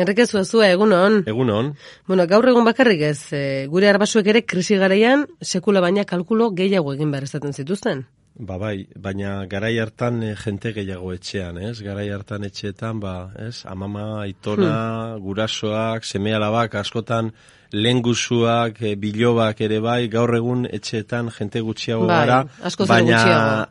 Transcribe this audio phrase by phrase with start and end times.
[0.00, 1.18] Enrique Zuazua, egun hon.
[1.28, 1.66] Egun hon.
[2.08, 6.94] Bueno, gaur egun bakarrik ez, e, gure arbasuek ere krisi garaian sekula baina kalkulo gehiago
[6.96, 8.06] egin behar ezaten zituzten.
[8.48, 11.74] Ba bai, baina garai hartan e, jente gehiago etxean, ez?
[11.84, 13.66] Garai hartan etxeetan, ba, ez?
[13.68, 15.24] Amama, aitona, hmm.
[15.26, 17.34] gurasoak, seme alabak, askotan
[17.76, 22.40] lengusuak, e, bilobak ere bai, gaur egun etxeetan jente gutxiago bai, gara,
[22.88, 23.20] baina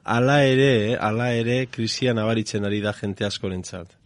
[0.05, 0.73] ala ere,
[1.09, 3.98] ala ere krisian abaritzen ari da jente askorentzat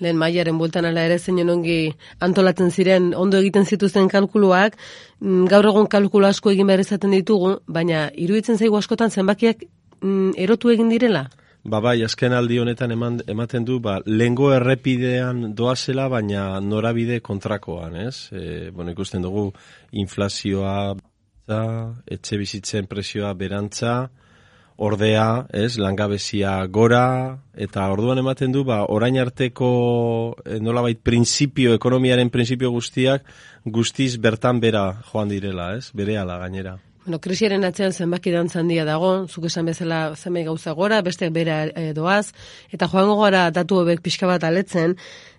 [0.00, 4.76] lehen mailaren bultan ala ere zein ongi antolatzen ziren ondo egiten zituzten kalkuluak,
[5.20, 9.64] mm, gaur egun kalkulu asko egin behar izaten ditugu, baina iruditzen zaigu askotan zenbakiak
[10.00, 11.28] mm, erotu egin direla?
[11.68, 17.96] Ba bai, azken aldi honetan eman, ematen du, ba, lengo errepidean doazela, baina norabide kontrakoan,
[18.06, 18.30] ez?
[18.32, 19.50] E, bueno, ikusten dugu
[19.92, 20.94] inflazioa,
[21.48, 24.08] etxe bizitzen presioa berantza,
[24.78, 29.70] ordea, ez, langabezia gora, eta orduan ematen du, ba, orain arteko
[30.46, 33.26] e, nolabait printzipio, ekonomiaren printzipio guztiak,
[33.66, 36.76] guztiz bertan bera joan direla, ez, bere ala gainera.
[37.08, 41.62] Bueno, krisiaren atzean zenbaki dantzan dia dago, zuk esan bezala zenbait gauza gora, beste bera
[41.66, 42.30] e, doaz,
[42.70, 44.94] eta joango gara datu hobek pixka bat aletzen,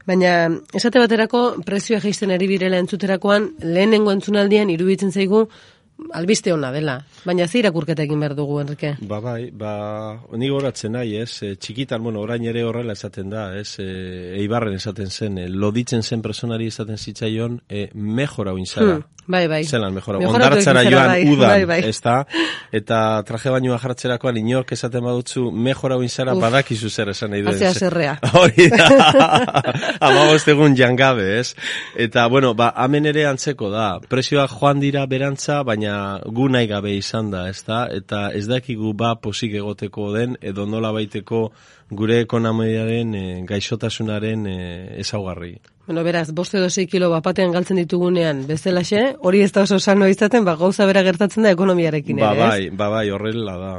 [0.10, 5.46] baina esate baterako prezioa geisten ari birela entzuterakoan, lehenengo entzunaldian iruditzen zaigu,
[6.14, 7.00] albiste ona dela.
[7.26, 8.96] Baina ze irakurketa egin behar dugu, Enrique?
[9.02, 9.74] Ba, bai, ba,
[10.38, 13.90] ni goratzen nahi, ez, e, txikitan, bueno, orain ere horrela esaten da, ez, e,
[14.42, 19.00] eibarren esaten zen, e, loditzen zen personari esaten zitzaion, e, mejora oinzara.
[19.00, 19.19] Hmm.
[19.30, 19.62] Bai, bai.
[19.64, 20.18] Zelan, mejora.
[20.26, 21.78] Ondartzara joan bai, udan, bai, bai.
[21.86, 22.16] ez da?
[22.74, 27.52] Eta traje bainoa jartzerakoan inork esaten badutzu mejora oinzara badakizu zer esan nahi du.
[27.54, 28.16] Azea zerrea.
[28.40, 28.88] Hori da.
[30.10, 31.54] Amagoz egun jangabe, ez?
[31.94, 33.88] Eta, bueno, ba, amen ere antzeko da.
[34.10, 35.94] Presioa joan dira berantza, baina
[36.26, 37.86] gu nahi gabe izan da, ez da?
[37.94, 41.52] Eta ez dakigu ba posik egoteko den, edo nola baiteko
[41.90, 44.58] gure ekonomiaren e, gaixotasunaren e,
[45.02, 45.56] ezaugarri.
[45.90, 50.46] Bueno, beraz, boste edo kilo bapatean galtzen ditugunean, bezalaxe, hori ez da oso sano izaten,
[50.46, 53.74] ba, gauza bera gertatzen da ekonomiarekin ba, ere, ba, bai, ba, bai, horrela da.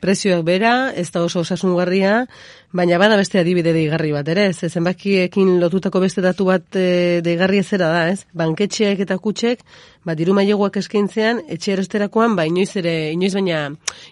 [0.00, 2.26] Prezioak bera, ez da oso osasungarria,
[2.76, 7.62] baina bada beste adibide deigarri bat, ere, ez zenbakiekin lotutako beste datu bat e, deigarri
[7.62, 8.26] ezera da, ez?
[8.36, 9.62] Banketxeak eta kutsek,
[10.06, 13.62] ba, diru maileguak eskaintzean, etxe erosterakoan, ba, inoiz ere, inoiz baina,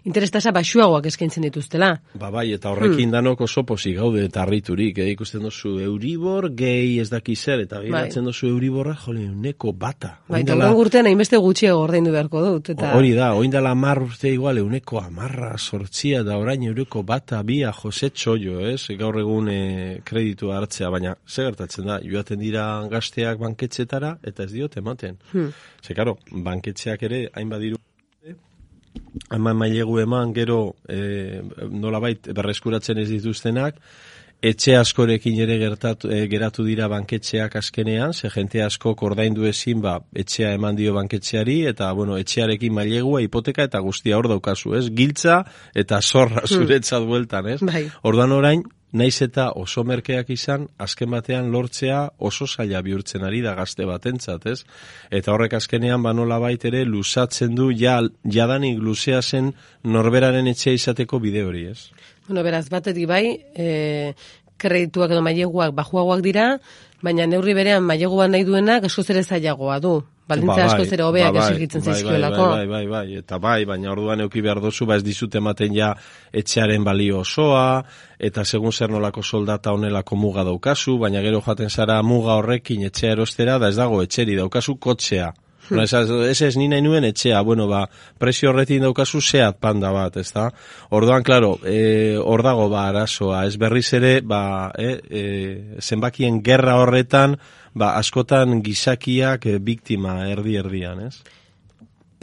[0.08, 1.92] interestasa basuagoak eskaintzen dituztela.
[2.18, 3.14] Ba, bai, eta horrekin hmm.
[3.14, 5.10] danok oso posi gaude eta harriturik, eh?
[5.14, 8.32] ikusten dozu Euribor, gehi ez daki zer, eta giratzen bai.
[8.32, 10.16] dozu Euriborra, jole, uneko bata.
[10.28, 12.72] Bai, eta horren gurtean, hainbeste gutxiago ordaindu beharko dut.
[12.74, 12.94] Eta...
[12.98, 17.72] Hori da, oin dala mar urte igual, uneko amarra sortzia, da orain eureko bata, bia,
[17.74, 18.86] jose txollo, ez?
[19.00, 19.60] Gaur egun e,
[20.06, 25.18] kreditu hartzea, baina, ze gertatzen da, joaten dira gazteak banketxetara, eta ez diote ematen.
[25.32, 25.50] Hmm.
[25.82, 27.80] Ze, karo, banketxeak ere, hainbat diru,
[29.34, 33.80] ama mailegu eman, gero, e, nolabait, berreskuratzen ez dituztenak,
[34.44, 39.96] etxe askorekin ere gertatu, e, geratu dira banketxeak azkenean, ze jente asko kordaindu ezin, ba,
[40.12, 44.86] etxea eman dio banketxeari, eta, bueno, etxearekin mailegua, hipoteka, eta guztia hor daukazu, ez?
[44.92, 45.42] Giltza
[45.74, 46.58] eta zorra hmm.
[46.58, 47.60] zuretzat bueltan, ez?
[47.64, 47.86] Bai.
[48.04, 53.56] Ordan orain, naiz eta oso merkeak izan, azken batean lortzea oso zaila bihurtzen ari da
[53.58, 54.60] gazte batentzat, ez?
[55.10, 59.52] Eta horrek azkenean banola ere lusatzen du ja, jadanik luzea zen
[59.82, 61.90] norberaren etxea izateko bide hori, ez?
[62.28, 64.14] Bueno, beraz, batetik bai, e,
[64.56, 66.58] kredituak edo maileguak bajuagoak dira,
[67.02, 70.02] baina neurri berean maileguan nahi duenak askoz ere zailagoa du.
[70.28, 72.46] Balintza ba, asko zere hobeak ba, bai, esigitzen bai, zaizkiolako.
[72.48, 75.76] Bai, bai, bai, bai, eta bai, baina orduan euki behar dozu, ba ez dizute ematen
[75.76, 75.90] ja
[76.32, 77.84] etxearen balio osoa,
[78.18, 83.12] eta segun zer nolako soldata honelako muga daukazu, baina gero jaten zara muga horrekin etxea
[83.18, 85.32] erostera, da ez dago etxeri daukazu kotxea.
[85.68, 85.80] Hmm.
[85.80, 87.84] Ez ez nina inuen etxea, bueno, ba,
[88.20, 90.50] presio horretin daukazu zeat panda bat, ez da?
[90.90, 95.22] Orduan, klaro, e, hor dago ba, arazoa, ez berriz ere, ba, e, e,
[95.80, 97.38] zenbakien gerra horretan,
[97.72, 101.22] ba, askotan gizakiak e, biktima erdi-erdian, ez?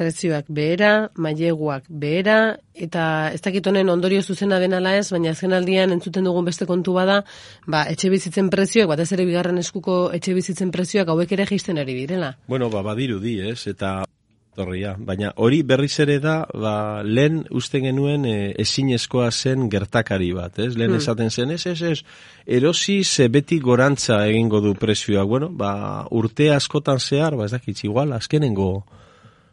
[0.01, 0.91] Prezioak behera,
[1.22, 2.38] maileguak behera,
[2.73, 3.03] eta
[3.35, 7.22] ez dakit honen ondorio zuzena denala ez, baina azken aldian entzuten dugun beste kontu bada,
[7.67, 11.97] ba, etxe bizitzen prezioak, batez ere bigarren eskuko etxe bizitzen prezioak hauek ere jisten ari
[11.99, 12.34] direla.
[12.47, 14.02] Bueno, ba, badiru di, ez, eta
[14.55, 16.73] torria, baina hori berriz ere da, ba,
[17.03, 20.73] lehen usten genuen e, ezinezkoa zen gertakari bat, ez?
[20.75, 21.03] Lehen hmm.
[21.03, 21.99] esaten zen, ez, ez, ez,
[22.59, 25.72] erosi ze beti gorantza egingo du prezioak, bueno, ba,
[26.11, 28.72] urte askotan zehar, ba, ez dakit, igual, azkenengo,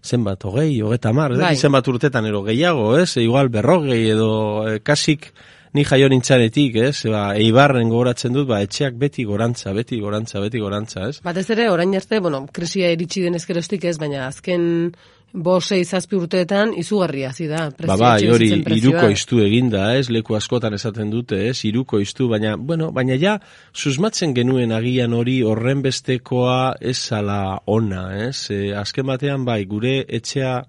[0.08, 1.55] zenbat, hogei, hogeta mar, bai.
[1.56, 3.16] zenbat urtetan ero gehiago, ez?
[3.20, 4.32] Igual berrogei edo
[4.69, 5.31] e, kasik
[5.76, 6.96] ni jaio nintzanetik, ez?
[7.12, 11.20] Ba, eibarren gogoratzen dut, ba, etxeak beti gorantza, beti gorantza, beti gorantza, ez?
[11.25, 14.94] Batez ere, orain arte, bueno, krisia iritsi den ezkerostik ez, baina azken
[15.32, 17.69] bosei zazpi urteetan izugarria zi da.
[17.86, 22.56] Ba, bai, hori iruko iztu eginda, ez, leku askotan esaten dute, ez, iruko iztu, baina,
[22.56, 23.38] bueno, baina ja,
[23.75, 30.00] susmatzen genuen agian hori horren bestekoa ez ala ona, ez, e, azken batean, bai, gure
[30.08, 30.62] etxea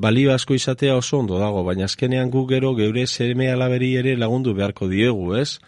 [0.00, 4.54] balio asko izatea oso ondo dago, baina azkenean gu gero geure seme alaberi ere lagundu
[4.54, 5.58] beharko diegu, ez?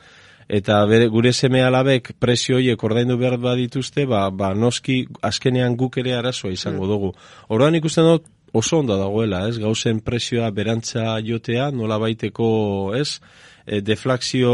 [0.52, 5.96] Eta bere, gure seme alabek presio horiek ordaindu behar badituzte, ba, ba noski azkenean guk
[6.02, 6.90] ere arazoa izango mm.
[6.90, 7.12] dugu.
[7.49, 9.56] Oroan ikusten dut oso ondo dagoela, ez?
[9.62, 12.50] Gauzen presioa berantza jotea, nola baiteko,
[12.99, 13.16] ez?
[13.64, 14.52] E, deflakzio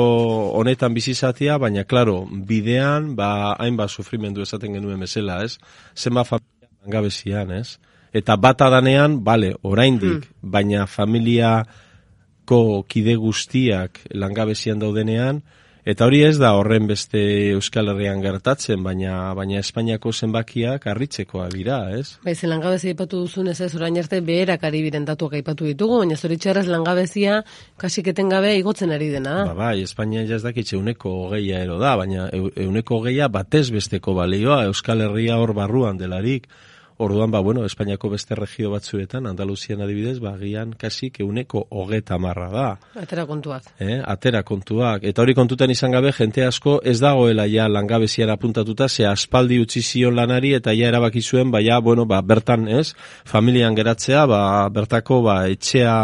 [0.60, 5.58] honetan bizizatia, baina, klaro, bidean, ba, hainba sufrimendu esaten genuen bezala, ez?
[5.96, 7.80] Zenba familia gabezian, ez?
[8.12, 10.50] eta bata danean, bale, oraindik, hmm.
[10.50, 11.66] baina familiako
[12.88, 15.42] kide guztiak langabezian daudenean,
[15.84, 17.20] eta hori ez da horren beste
[17.54, 22.18] Euskal Herrian gertatzen, baina baina Espainiako zenbakiak harritzekoa dira, ez?
[22.24, 26.00] Bai, ze langabezia ipatu duzun ez ez orain arte beherak ari biren datuak aipatu ditugu,
[26.04, 27.42] baina zoritxarraz langabezia
[27.76, 29.44] kasiketen gabe igotzen ari dena.
[29.50, 34.64] Ba, bai, Espainia jaz dakitxe uneko hogeia ero da, baina euneko hogeia batez besteko balioa
[34.68, 36.48] Euskal Herria hor barruan delarik,
[37.00, 42.48] Orduan, ba, bueno, Espainiako beste regio batzuetan, Andaluzian adibidez, ba, gian kasik euneko hogeta marra
[42.50, 42.64] da.
[42.98, 43.68] Atera kontuak.
[43.78, 45.06] Eh, atera kontuak.
[45.06, 49.82] Eta hori kontutan izan gabe, jente asko ez dagoela ja langabeziara apuntatuta, ze aspaldi utzi
[49.82, 54.42] zion lanari, eta ja erabaki zuen, ba, ja, bueno, ba, bertan, ez, familian geratzea, ba,
[54.68, 55.98] bertako, ba, etxea,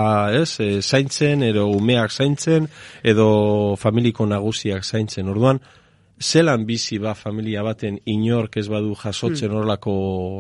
[0.45, 2.71] ez, e, zaintzen, edo umeak zaintzen,
[3.03, 5.27] edo familiko nagusiak zaintzen.
[5.35, 5.59] Orduan,
[6.21, 9.57] zelan bizi ba familia baten inork ez badu jasotzen hmm.
[9.57, 9.95] horlako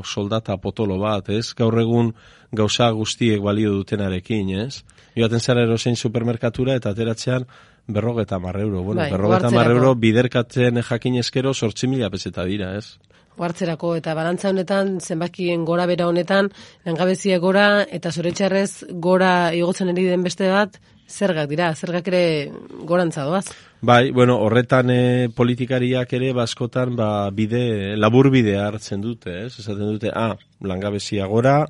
[0.05, 1.53] soldata potolo bat, ez?
[1.55, 2.13] Gaur egun
[2.53, 4.85] gauza guztiek balio dutenarekin, ez?
[5.17, 7.47] Joaten zara erosein supermerkatura eta ateratzean
[7.87, 8.83] berrogeta mar euro.
[8.83, 12.99] Bueno, bai, berrogeta mar euro biderkatzen jakin eskero sortzi mila peseta dira, ez?
[13.37, 16.51] Guartzerako eta balantza honetan, zenbakien gora bera honetan,
[16.87, 20.79] langabezie gora eta zoretxarrez gora igotzen eri den beste bat,
[21.09, 22.51] zergak dira, zergak ere
[22.87, 23.47] gorantza doaz.
[23.85, 29.59] Bai, bueno, horretan e, politikariak ere baskotan ba, bide, labur bidea hartzen dute, ez?
[29.61, 31.65] Esaten dute, ah, langabezia gora,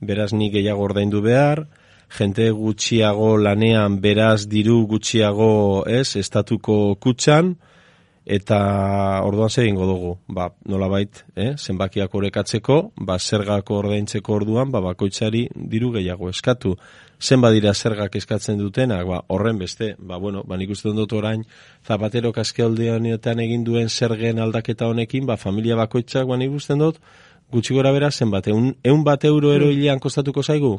[0.00, 1.66] beraz ni gehiago ordaindu behar,
[2.10, 7.54] jente gutxiago lanean beraz diru gutxiago, ez, estatuko kutxan,
[8.30, 8.58] eta
[9.26, 15.48] orduan zer egingo dugu, ba, nolabait, eh, zenbakiak orekatzeko, ba, zergako ordaintzeko orduan, ba, bakoitzari
[15.54, 16.76] diru gehiago eskatu
[17.20, 21.44] zen badira zergak eskatzen dutenak, ba, horren beste, ba, bueno, ba, nik uste dut orain,
[21.86, 27.02] zapatero kaskeolde honetan egin duen zergen aldaketa honekin, ba, familia bakoitzak, ba, nik uste dut,
[27.52, 29.98] gutxi gora bera, zen bat, eun, bat euro ero mm.
[30.00, 30.78] kostatuko zaigu?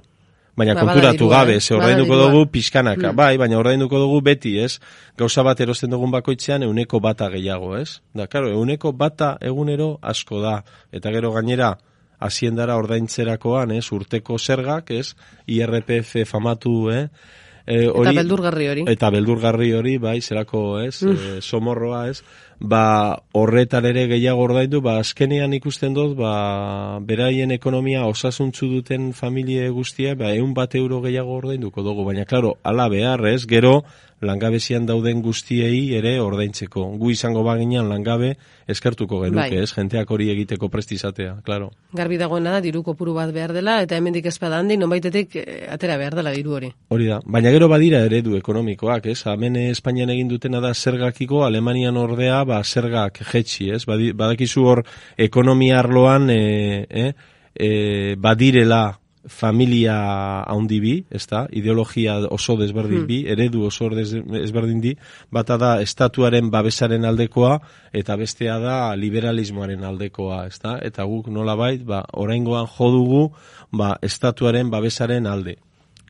[0.57, 1.61] Baina ba, konturatu gabe, eh?
[1.61, 3.15] ze ordainduko dugu pixkanaka, mm.
[3.15, 4.79] bai, baina ordainduko dugu beti, ez?
[5.17, 8.01] Gauza bat erosten dugun bakoitzean euneko bata gehiago, ez?
[8.13, 10.57] Da, karo, euneko bata egunero asko da.
[10.91, 11.77] Eta gero gainera,
[12.19, 15.13] haziendara ordaintzerakoan, ez, urteko zergak, ez,
[15.47, 17.05] IRPF famatu, eh,
[17.71, 18.83] E, hori, eta beldurgarri hori.
[18.89, 21.11] Eta beldurgarri hori, bai, zerako, ez, mm.
[21.37, 22.23] e, somorroa, ez,
[22.61, 29.67] ba, horretan ere gehiago ordaindu, ba, azkenean ikusten dut, ba, beraien ekonomia osasuntzu duten familie
[29.73, 33.81] guztia, ba, eun bat euro gehiago ordainduko dugu, baina, klaro, ala behar, ez, gero,
[34.21, 36.83] langabezian dauden guztiei ere ordaintzeko.
[37.01, 38.35] Gu izango baginan langabe
[38.69, 39.63] eskertuko genuke, bai.
[39.63, 39.71] ez?
[39.73, 41.71] Jenteak hori egiteko prestizatea, claro.
[41.97, 45.97] Garbi dagoena da, diru kopuru bat behar dela, eta hemendik ezpada handi, nonbaitetik eh, atera
[46.01, 46.71] behar dela diru hori.
[46.93, 47.19] Hori da.
[47.25, 49.19] Baina gero badira eredu ekonomikoak, ez?
[49.31, 53.83] Hemen Espainian egin dutena da zergakiko, Alemanian ordea, ba, zergak jetxi, ez?
[53.89, 54.85] Badakizu hor
[55.17, 57.11] ekonomia arloan, e, e,
[57.55, 58.83] e, badirela
[59.27, 59.95] familia
[60.49, 63.07] handi bi, ez da, ideologia oso desberdin hmm.
[63.07, 64.95] bi, eredu oso desberdin di,
[65.31, 67.59] bata da estatuaren babesaren aldekoa,
[67.93, 73.29] eta bestea da liberalismoaren aldekoa, ez da, eta guk nola bait, ba, oraingoan jodugu,
[73.71, 75.57] ba, estatuaren babesaren alde.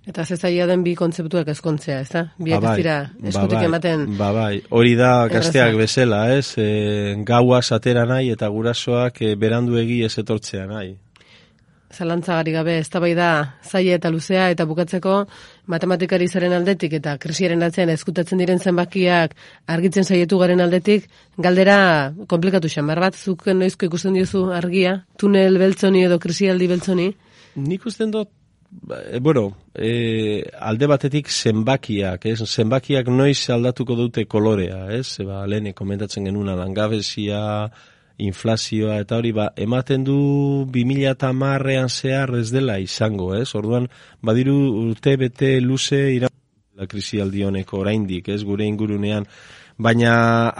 [0.07, 2.23] Eta zezaia den bi kontzeptuak ezkontzea, ez da?
[2.41, 4.07] Biak ba, bai, ez dira ba eskutik bai, ematen...
[4.17, 6.55] Ba, bai, hori da gazteak bezala, ez?
[6.57, 10.95] E, gaua satera nahi eta gurasoak e, berandu egi ez etortzea nahi
[11.93, 15.25] zalantzagari gabe ez da zaia eta luzea eta bukatzeko
[15.67, 19.35] matematikari zaren aldetik eta krisiaren atzean ezkutatzen diren zenbakiak
[19.67, 26.03] argitzen zaietu garen aldetik galdera komplikatu xamar bat zuk noizko ikusten diozu argia tunel beltzoni
[26.03, 27.13] edo krisialdi beltzoni
[27.55, 28.29] nik usten dut
[29.11, 32.39] e, bueno, e, alde batetik zenbakiak, ez?
[32.47, 35.19] zenbakiak noiz aldatuko dute kolorea, ez?
[35.19, 37.41] Eba, lehen komentatzen genuna langabezia,
[38.21, 40.17] inflazioa eta hori ba, ematen du
[40.73, 43.49] 2000 eta marrean zehar ez dela izango, ez?
[43.57, 43.87] Orduan,
[44.21, 44.55] badiru
[44.87, 46.29] urte bete luze ira
[46.77, 48.43] la krisi aldioneko oraindik, ez?
[48.47, 49.25] Gure ingurunean,
[49.81, 50.13] baina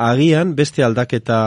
[0.10, 1.42] agian beste aldaketa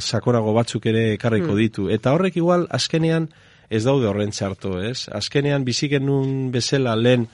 [0.00, 1.62] sakonago batzuk ere ekarriko hmm.
[1.62, 1.88] ditu.
[1.90, 3.28] Eta horrek igual, azkenean,
[3.70, 5.08] ez daude horren txarto, ez?
[5.12, 7.28] Azkenean biziken nun bezala lehen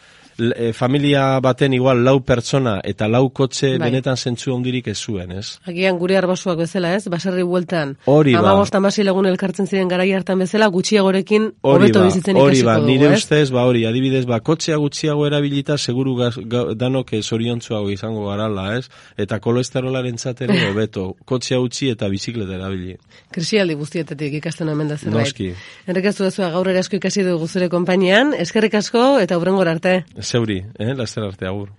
[0.57, 3.91] e, familia baten igual lau pertsona eta lau kotxe Bai.
[3.91, 5.59] benetan zentzu ondirik ez zuen, ez?
[5.69, 7.07] Agian gure arbasuak bezala, ez?
[7.13, 7.97] Baserri bueltan.
[8.07, 8.43] Hori ba.
[8.43, 12.71] Amabost amasi lagun elkartzen ziren garai hartan bezala, gutxiagorekin Hori hobeto ba, bizitzen hori ikasiko
[12.71, 13.23] ba, dugu, nire ez?
[13.23, 18.77] ustez, ba hori, adibidez, ba, kotxea gutxiago erabilita, seguru gaz, ga, danok zoriontzuago izango garala,
[18.79, 18.89] ez?
[19.21, 22.97] Eta kolesterolaren ere hobeto, kotxea utzi eta bizikleta erabili.
[23.35, 25.27] Krisialdi guztietetik ikasten omen da zerbait.
[25.27, 25.53] Noski.
[25.87, 30.05] Enrik ez gaur ere asko ikasi dugu zure konpainian, eskerrik asko eta hurrengora arte.
[30.31, 30.95] Zeuri, eh?
[30.95, 31.71] Laster arte, agur.